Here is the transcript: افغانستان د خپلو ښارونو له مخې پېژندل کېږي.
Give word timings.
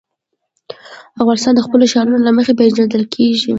افغانستان 1.21 1.53
د 1.55 1.59
خپلو 1.65 1.85
ښارونو 1.91 2.19
له 2.25 2.31
مخې 2.37 2.53
پېژندل 2.59 3.03
کېږي. 3.15 3.49